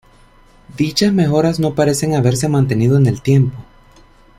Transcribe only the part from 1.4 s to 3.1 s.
no parecen haberse mantenido en